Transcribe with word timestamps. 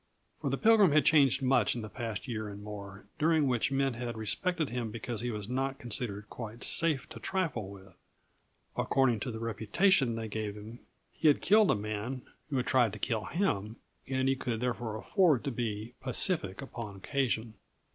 For 0.41 0.49
the 0.49 0.57
Pilgrim 0.57 0.93
had 0.93 1.05
changed 1.05 1.43
much 1.43 1.75
in 1.75 1.83
the 1.83 1.87
past 1.87 2.27
year 2.27 2.49
and 2.49 2.63
more 2.63 3.05
during 3.19 3.45
which 3.45 3.71
men 3.71 3.93
had 3.93 4.17
respected 4.17 4.69
him 4.69 4.89
because 4.89 5.21
he 5.21 5.29
was 5.29 5.47
not 5.47 5.77
considered 5.77 6.27
quite 6.27 6.63
safe 6.63 7.07
to 7.09 7.19
trifle 7.19 7.69
with. 7.69 7.95
According 8.75 9.19
to 9.19 9.31
the 9.31 9.37
reputation 9.37 10.15
they 10.15 10.27
gave 10.27 10.55
him, 10.55 10.79
he 11.11 11.27
had 11.27 11.39
killed 11.39 11.69
a 11.69 11.75
man 11.75 12.23
who 12.49 12.57
had 12.57 12.65
tried 12.65 12.93
to 12.93 12.97
kill 12.97 13.25
him, 13.25 13.75
and 14.07 14.27
he 14.27 14.35
could 14.35 14.59
therefore 14.59 14.97
afford 14.97 15.43
to 15.43 15.51
be 15.51 15.93
pacific 16.01 16.63
upon 16.63 16.95
occasion. 16.95 17.53